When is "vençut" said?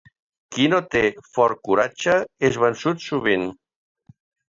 2.67-3.09